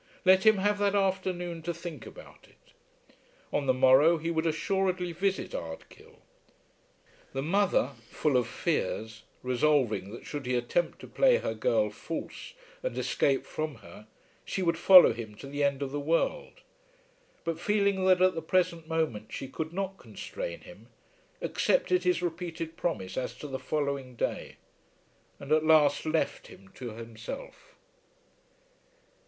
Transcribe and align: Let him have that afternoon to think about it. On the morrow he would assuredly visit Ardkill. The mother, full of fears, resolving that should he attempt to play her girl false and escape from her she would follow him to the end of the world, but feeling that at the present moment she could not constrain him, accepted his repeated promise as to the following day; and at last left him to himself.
Let 0.25 0.47
him 0.47 0.57
have 0.57 0.79
that 0.79 0.95
afternoon 0.95 1.61
to 1.61 1.75
think 1.75 2.07
about 2.07 2.47
it. 2.47 2.73
On 3.53 3.67
the 3.67 3.71
morrow 3.75 4.17
he 4.17 4.31
would 4.31 4.47
assuredly 4.47 5.11
visit 5.11 5.51
Ardkill. 5.53 6.15
The 7.33 7.43
mother, 7.43 7.91
full 8.09 8.35
of 8.35 8.47
fears, 8.47 9.21
resolving 9.43 10.09
that 10.11 10.25
should 10.25 10.47
he 10.47 10.55
attempt 10.55 10.97
to 11.01 11.07
play 11.07 11.37
her 11.37 11.53
girl 11.53 11.91
false 11.91 12.55
and 12.81 12.97
escape 12.97 13.45
from 13.45 13.75
her 13.85 14.07
she 14.43 14.63
would 14.63 14.75
follow 14.75 15.13
him 15.13 15.35
to 15.35 15.45
the 15.45 15.63
end 15.63 15.83
of 15.83 15.91
the 15.91 15.99
world, 15.99 16.61
but 17.43 17.59
feeling 17.59 18.03
that 18.07 18.23
at 18.23 18.33
the 18.33 18.41
present 18.41 18.87
moment 18.87 19.31
she 19.31 19.47
could 19.47 19.71
not 19.71 19.99
constrain 19.99 20.61
him, 20.61 20.87
accepted 21.43 22.03
his 22.03 22.23
repeated 22.23 22.75
promise 22.75 23.17
as 23.17 23.35
to 23.35 23.47
the 23.47 23.59
following 23.59 24.15
day; 24.15 24.55
and 25.39 25.51
at 25.51 25.63
last 25.63 26.07
left 26.07 26.47
him 26.47 26.69
to 26.73 26.93
himself. 26.95 27.75